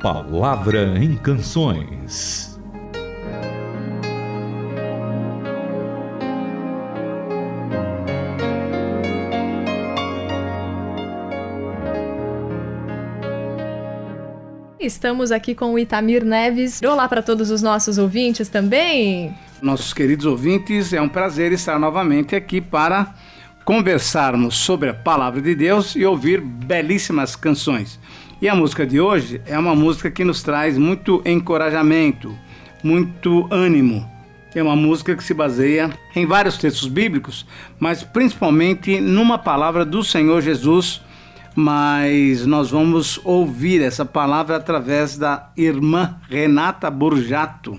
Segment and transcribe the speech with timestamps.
[0.00, 2.58] Palavra em Canções.
[14.80, 16.80] Estamos aqui com o Itamir Neves.
[16.82, 19.34] Olá para todos os nossos ouvintes também.
[19.60, 23.14] Nossos queridos ouvintes, é um prazer estar novamente aqui para
[23.66, 28.00] conversarmos sobre a palavra de Deus e ouvir belíssimas canções.
[28.42, 32.34] E a música de hoje é uma música que nos traz muito encorajamento,
[32.82, 34.10] muito ânimo.
[34.54, 37.46] É uma música que se baseia em vários textos bíblicos,
[37.78, 41.02] mas principalmente numa palavra do Senhor Jesus.
[41.54, 47.78] Mas nós vamos ouvir essa palavra através da irmã Renata Burjato,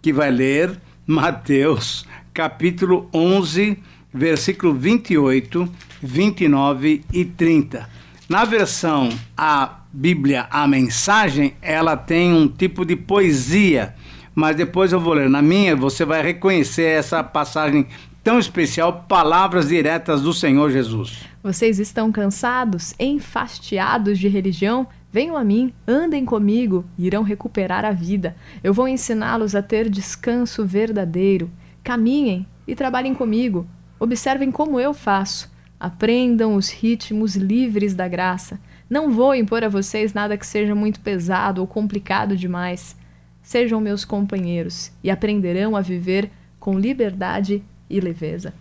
[0.00, 3.76] que vai ler Mateus capítulo 11,
[4.14, 5.68] versículo 28,
[6.02, 7.90] 29 e 30.
[8.26, 13.94] Na versão A Bíblia, a mensagem, ela tem um tipo de poesia,
[14.34, 17.86] mas depois eu vou ler na minha, você vai reconhecer essa passagem
[18.24, 21.24] tão especial, palavras diretas do Senhor Jesus.
[21.42, 24.86] Vocês estão cansados, enfastiados de religião?
[25.12, 28.34] Venham a mim, andem comigo e irão recuperar a vida.
[28.64, 31.50] Eu vou ensiná-los a ter descanso verdadeiro.
[31.84, 33.66] Caminhem e trabalhem comigo.
[34.00, 35.52] Observem como eu faço.
[35.78, 38.58] Aprendam os ritmos livres da graça.
[38.92, 42.94] Não vou impor a vocês nada que seja muito pesado ou complicado demais.
[43.42, 48.52] Sejam meus companheiros e aprenderão a viver com liberdade e leveza.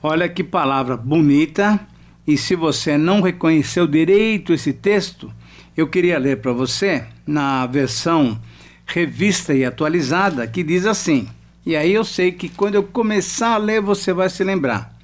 [0.00, 1.80] Olha que palavra bonita.
[2.24, 5.32] E se você não reconheceu direito esse texto,
[5.76, 8.40] eu queria ler para você na versão
[8.86, 11.26] revista e atualizada, que diz assim.
[11.66, 14.96] E aí eu sei que quando eu começar a ler, você vai se lembrar.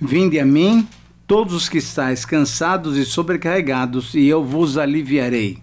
[0.00, 0.84] Vinde a mim,
[1.30, 5.58] todos os que estáis cansados e sobrecarregados, e eu vos aliviarei.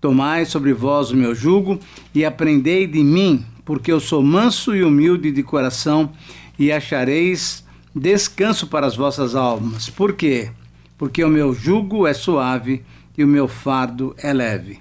[0.00, 1.78] Tomai sobre vós o meu jugo
[2.12, 6.10] e aprendei de mim, porque eu sou manso e humilde de coração,
[6.58, 7.64] e achareis
[7.94, 9.88] descanso para as vossas almas.
[9.88, 10.50] Por quê?
[10.98, 12.82] Porque o meu jugo é suave
[13.16, 14.80] e o meu fardo é leve.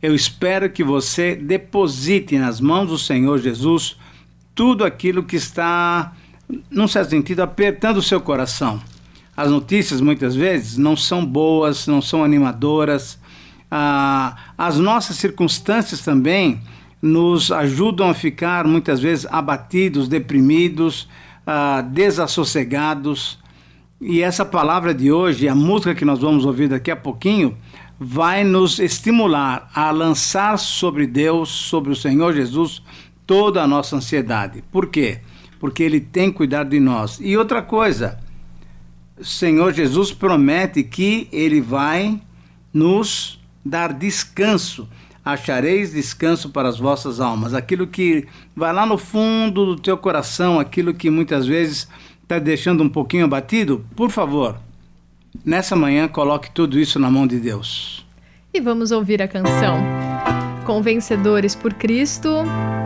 [0.00, 3.98] Eu espero que você deposite nas mãos do Senhor Jesus
[4.54, 6.16] tudo aquilo que está,
[6.70, 8.80] num certo sentido, apertando o seu coração
[9.40, 13.18] as notícias muitas vezes não são boas, não são animadoras.
[13.70, 16.60] Ah, as nossas circunstâncias também
[17.00, 21.08] nos ajudam a ficar muitas vezes abatidos, deprimidos,
[21.46, 23.38] ah, desassossegados.
[23.98, 27.56] E essa palavra de hoje, a música que nós vamos ouvir daqui a pouquinho,
[27.98, 32.82] vai nos estimular a lançar sobre Deus, sobre o Senhor Jesus,
[33.26, 34.62] toda a nossa ansiedade.
[34.70, 35.20] Por quê?
[35.58, 37.18] Porque Ele tem cuidado de nós.
[37.22, 38.18] E outra coisa,
[39.22, 42.20] Senhor Jesus promete que ele vai
[42.72, 44.88] nos dar descanso.
[45.24, 47.52] Achareis descanso para as vossas almas.
[47.54, 48.26] Aquilo que
[48.56, 51.86] vai lá no fundo do teu coração, aquilo que muitas vezes
[52.22, 54.56] está deixando um pouquinho abatido, por favor,
[55.44, 58.06] nessa manhã coloque tudo isso na mão de Deus.
[58.52, 59.78] E vamos ouvir a canção
[60.64, 62.28] Convencedores por Cristo,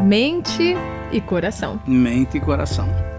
[0.04, 0.74] Mente
[1.12, 1.80] e Coração.
[1.86, 3.13] Mente e Coração.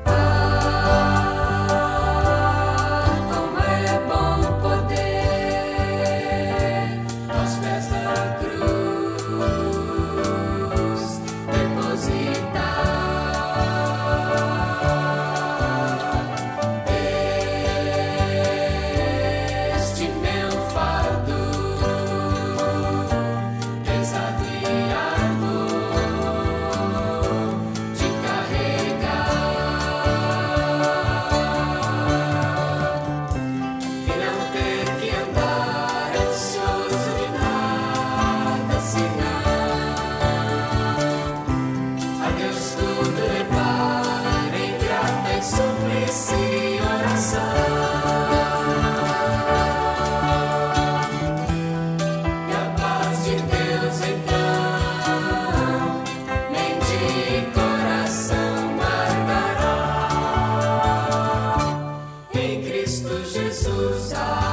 [63.75, 64.44] to.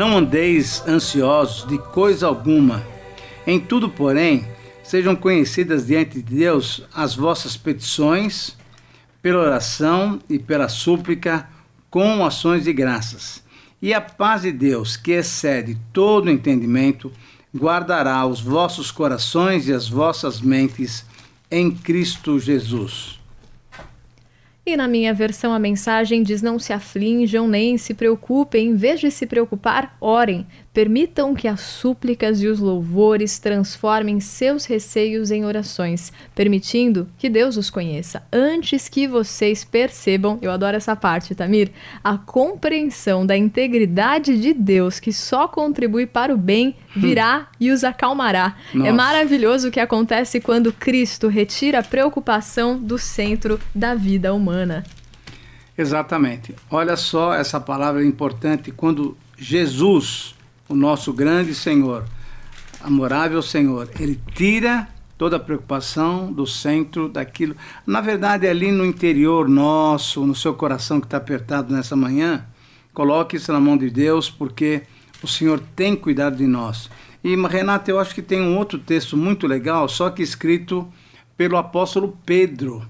[0.00, 2.82] Não andeis ansiosos de coisa alguma.
[3.46, 4.48] Em tudo, porém,
[4.82, 8.56] sejam conhecidas diante de Deus as vossas petições,
[9.20, 11.46] pela oração e pela súplica,
[11.90, 13.44] com ações de graças.
[13.82, 17.12] E a paz de Deus, que excede todo entendimento,
[17.54, 21.04] guardará os vossos corações e as vossas mentes
[21.50, 23.19] em Cristo Jesus.
[24.70, 29.00] E na minha versão a mensagem diz: Não se aflinjam nem se preocupem, em vez
[29.00, 30.46] de se preocupar, orem.
[30.72, 37.56] Permitam que as súplicas e os louvores transformem seus receios em orações, permitindo que Deus
[37.56, 38.22] os conheça.
[38.32, 41.72] Antes que vocês percebam, eu adoro essa parte, Tamir,
[42.04, 47.56] a compreensão da integridade de Deus, que só contribui para o bem, virá hum.
[47.58, 48.56] e os acalmará.
[48.72, 48.88] É Nossa.
[48.90, 54.84] É maravilhoso o que acontece quando Cristo retira a preocupação do centro da vida humana.
[55.76, 56.54] Exatamente.
[56.70, 60.38] Olha só essa palavra importante quando Jesus
[60.70, 62.04] o nosso grande Senhor,
[62.80, 64.88] amorável Senhor, ele tira
[65.18, 67.56] toda a preocupação do centro daquilo.
[67.84, 72.46] Na verdade, ali no interior nosso, no seu coração que está apertado nessa manhã,
[72.94, 74.82] coloque isso na mão de Deus, porque
[75.20, 76.88] o Senhor tem cuidado de nós.
[77.22, 80.88] E Renata, eu acho que tem um outro texto muito legal, só que escrito
[81.36, 82.86] pelo apóstolo Pedro.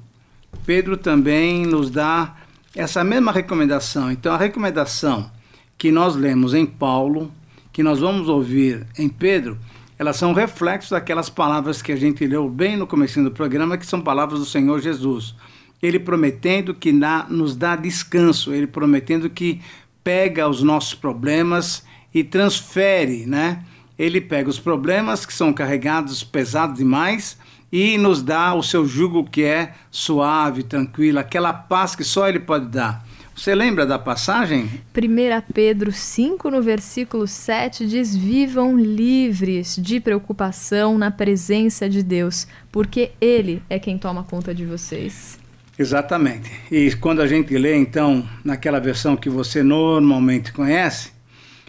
[0.67, 2.37] Pedro também nos dá
[2.77, 4.13] essa mesma recomendação.
[4.13, 5.31] Então, a recomendação
[5.79, 7.33] que nós lemos em Paulo,
[7.73, 9.59] que nós vamos ouvir em Pedro,
[9.99, 13.85] elas são reflexos daquelas palavras que a gente leu bem no começo do programa, que
[13.85, 15.35] são palavras do Senhor Jesus.
[15.83, 19.61] Ele prometendo que dá, nos dá descanso, ele prometendo que
[20.03, 21.85] pega os nossos problemas
[22.15, 23.65] e transfere, né?
[23.99, 27.39] Ele pega os problemas que são carregados, pesados demais,
[27.71, 32.41] e nos dá o seu jugo que é suave, tranquilo, aquela paz que só ele
[32.41, 33.05] pode dar.
[33.41, 34.69] Você lembra da passagem?
[34.95, 42.47] 1 Pedro 5, no versículo 7, diz: Vivam livres de preocupação na presença de Deus,
[42.71, 45.39] porque Ele é quem toma conta de vocês.
[45.79, 46.53] Exatamente.
[46.71, 51.11] E quando a gente lê, então, naquela versão que você normalmente conhece,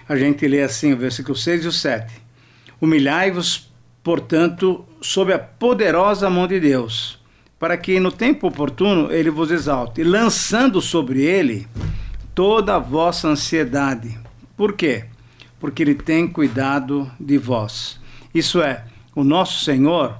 [0.09, 2.13] a gente lê assim, o versículo 6 e o 7.
[2.81, 3.71] Humilhai-vos,
[4.03, 7.20] portanto, sob a poderosa mão de Deus
[7.61, 11.67] para que no tempo oportuno ele vos exalte, lançando sobre ele
[12.33, 14.17] toda a vossa ansiedade.
[14.57, 15.05] Por quê?
[15.59, 17.99] Porque ele tem cuidado de vós.
[18.33, 18.83] Isso é,
[19.15, 20.17] o nosso Senhor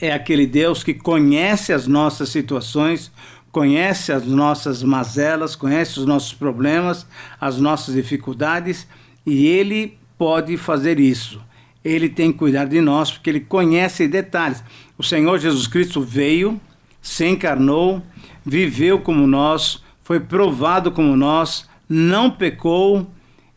[0.00, 3.12] é aquele Deus que conhece as nossas situações,
[3.52, 7.06] conhece as nossas mazelas, conhece os nossos problemas,
[7.38, 8.88] as nossas dificuldades
[9.26, 11.42] e ele pode fazer isso.
[11.84, 14.62] Ele tem cuidado de nós porque ele conhece detalhes.
[14.96, 16.60] O Senhor Jesus Cristo veio,
[17.00, 18.02] se encarnou,
[18.44, 23.06] viveu como nós, foi provado como nós, não pecou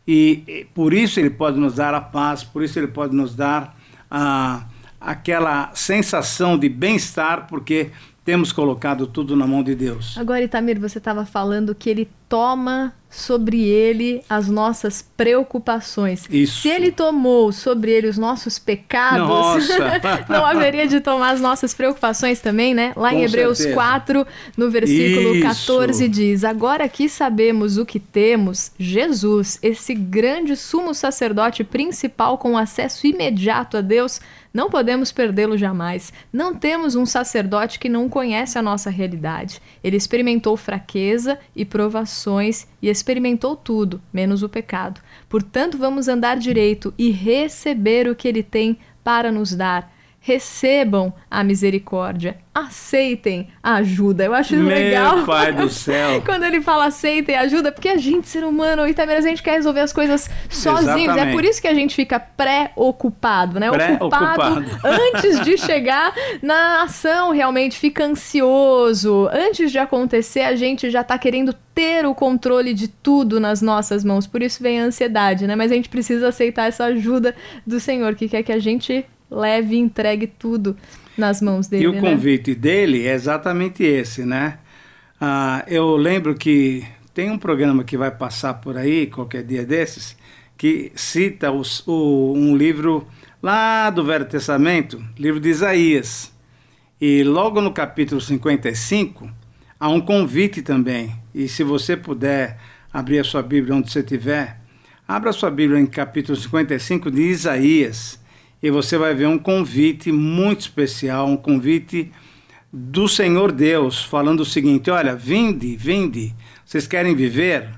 [0.07, 3.77] e por isso ele pode nos dar a paz, por isso ele pode nos dar
[4.09, 4.65] a,
[4.99, 7.91] aquela sensação de bem-estar, porque
[8.23, 10.17] temos colocado tudo na mão de Deus.
[10.17, 16.25] Agora, Itamir, você estava falando que ele toma sobre ele as nossas preocupações.
[16.29, 16.61] Isso.
[16.61, 19.67] Se ele tomou sobre ele os nossos pecados,
[20.29, 22.93] não haveria de tomar as nossas preocupações também, né?
[22.95, 23.75] Lá Com em Hebreus certeza.
[23.75, 25.43] 4, no versículo Isso.
[25.43, 32.57] 14, diz: Agora que sabemos o que temos, Jesus, esse grande sumo sacerdote principal com
[32.57, 34.21] acesso imediato a Deus,
[34.53, 36.11] não podemos perdê-lo jamais.
[36.31, 39.61] Não temos um sacerdote que não conhece a nossa realidade.
[39.83, 45.01] Ele experimentou fraqueza e provações e experimentou tudo, menos o pecado.
[45.29, 49.91] Portanto, vamos andar direito e receber o que ele tem para nos dar
[50.23, 54.23] recebam a misericórdia, aceitem a ajuda.
[54.23, 55.25] Eu acho Meu legal.
[55.25, 56.21] pai do céu.
[56.21, 59.41] Quando ele fala aceitem a ajuda, porque a gente, ser humano, e também a gente
[59.41, 61.17] quer resolver as coisas sozinhos.
[61.17, 63.71] É por isso que a gente fica pré-ocupado, né?
[63.71, 69.27] Pré Ocupado antes de chegar na ação, realmente fica ansioso.
[69.33, 74.03] Antes de acontecer, a gente já tá querendo ter o controle de tudo nas nossas
[74.03, 74.27] mãos.
[74.27, 75.55] Por isso vem a ansiedade, né?
[75.55, 77.35] Mas a gente precisa aceitar essa ajuda
[77.65, 80.75] do Senhor, que quer que a gente leve e entregue tudo
[81.17, 81.85] nas mãos dele.
[81.85, 82.01] E o né?
[82.01, 84.59] convite dele é exatamente esse, né?
[85.19, 90.17] Ah, eu lembro que tem um programa que vai passar por aí, qualquer dia desses,
[90.57, 93.07] que cita os, o, um livro
[93.41, 96.31] lá do Velho Testamento, livro de Isaías.
[96.99, 99.29] E logo no capítulo 55,
[99.79, 101.15] há um convite também.
[101.33, 102.59] E se você puder
[102.93, 104.59] abrir a sua Bíblia onde você estiver,
[105.07, 108.20] abra a sua Bíblia em capítulo 55 de Isaías
[108.61, 112.11] e você vai ver um convite muito especial, um convite
[112.71, 116.33] do Senhor Deus, falando o seguinte: olha, vinde, vinde,
[116.65, 117.69] vocês querem viver?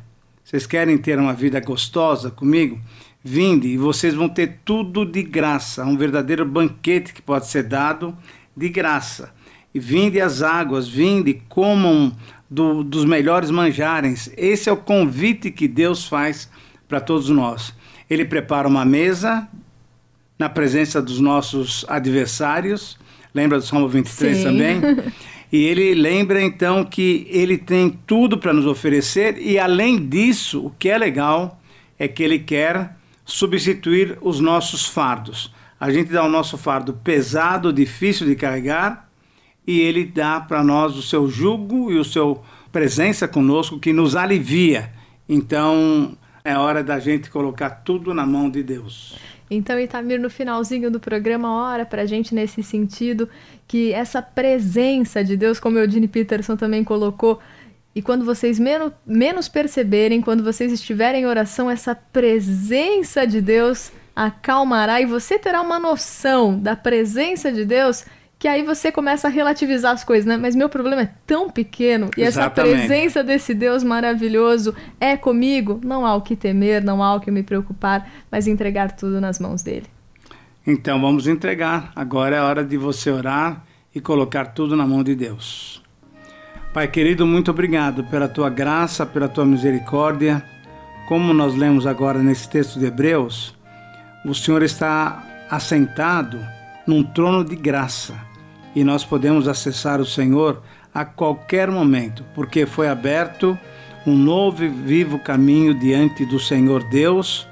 [0.44, 2.80] Vocês querem ter uma vida gostosa comigo?
[3.24, 8.16] Vinde e vocês vão ter tudo de graça, um verdadeiro banquete que pode ser dado
[8.56, 9.34] de graça.
[9.74, 12.16] E vinde as águas, vinde, comam
[12.50, 14.32] do, dos melhores manjares.
[14.38, 16.50] Esse é o convite que Deus faz
[16.88, 17.74] para todos nós.
[18.08, 19.48] Ele prepara uma mesa
[20.38, 22.98] na presença dos nossos adversários.
[23.34, 24.44] Lembra do Salmo 23 Sim.
[24.44, 24.82] também?
[25.52, 30.72] E ele lembra então que ele tem tudo para nos oferecer, e além disso, o
[30.72, 31.62] que é legal
[32.00, 35.54] é que ele quer substituir os nossos fardos.
[35.80, 39.08] A gente dá o nosso fardo pesado, difícil de carregar,
[39.68, 44.16] e ele dá para nós o seu jugo e o seu presença conosco que nos
[44.16, 44.92] alivia.
[45.30, 49.16] Então, é hora da gente colocar tudo na mão de Deus.
[49.55, 53.29] Então, Itamir, no finalzinho do programa, ora para a gente nesse sentido
[53.67, 57.39] que essa presença de Deus, como o Eudine Peterson também colocou,
[57.95, 63.91] e quando vocês menos, menos perceberem, quando vocês estiverem em oração, essa presença de Deus
[64.15, 68.05] acalmará e você terá uma noção da presença de Deus
[68.43, 70.35] que aí você começa a relativizar as coisas, né?
[70.35, 72.75] Mas meu problema é tão pequeno e Exatamente.
[72.75, 77.21] essa presença desse Deus maravilhoso é comigo, não há o que temer, não há o
[77.21, 79.85] que me preocupar, mas entregar tudo nas mãos dele.
[80.67, 81.93] Então vamos entregar.
[81.95, 83.63] Agora é hora de você orar
[83.95, 85.81] e colocar tudo na mão de Deus.
[86.73, 90.43] Pai querido, muito obrigado pela tua graça, pela tua misericórdia.
[91.07, 93.55] Como nós lemos agora nesse texto de Hebreus,
[94.25, 96.45] o Senhor está assentado
[96.85, 98.33] num trono de graça
[98.75, 100.62] e nós podemos acessar o Senhor
[100.94, 103.58] a qualquer momento, porque foi aberto
[104.06, 107.48] um novo e vivo caminho diante do Senhor Deus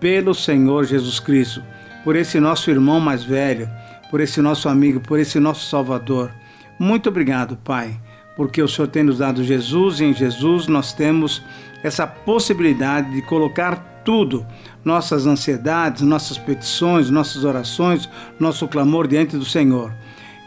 [0.00, 1.62] pelo Senhor Jesus Cristo,
[2.02, 3.70] por esse nosso irmão mais velho,
[4.10, 6.30] por esse nosso amigo, por esse nosso Salvador.
[6.78, 7.98] Muito obrigado, Pai,
[8.36, 11.42] porque o Senhor tem nos dado Jesus e em Jesus nós temos
[11.82, 14.44] essa possibilidade de colocar tudo,
[14.84, 19.92] nossas ansiedades, nossas petições, nossas orações, nosso clamor diante do Senhor.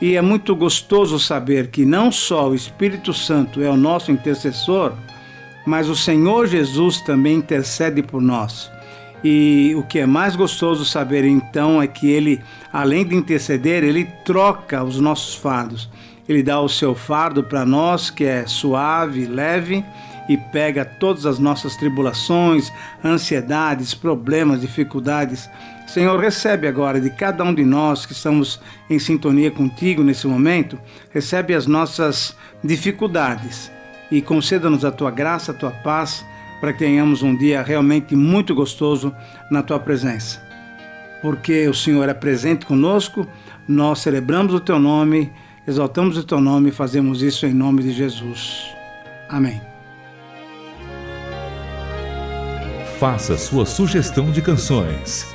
[0.01, 4.93] E é muito gostoso saber que não só o Espírito Santo é o nosso intercessor,
[5.65, 8.69] mas o Senhor Jesus também intercede por nós.
[9.23, 14.05] E o que é mais gostoso saber então é que ele, além de interceder, ele
[14.23, 15.89] troca os nossos fardos.
[16.27, 19.83] Ele dá o seu fardo para nós, que é suave, leve,
[20.27, 22.71] e pega todas as nossas tribulações,
[23.03, 25.49] ansiedades, problemas, dificuldades
[25.85, 30.79] Senhor, recebe agora de cada um de nós que estamos em sintonia contigo nesse momento,
[31.11, 33.71] recebe as nossas dificuldades
[34.11, 36.25] e conceda-nos a tua graça, a tua paz,
[36.59, 39.13] para que tenhamos um dia realmente muito gostoso
[39.51, 40.41] na tua presença.
[41.21, 43.27] Porque o Senhor é presente conosco,
[43.67, 45.31] nós celebramos o teu nome,
[45.67, 48.65] exaltamos o teu nome e fazemos isso em nome de Jesus.
[49.29, 49.61] Amém.
[52.99, 55.34] Faça sua sugestão de canções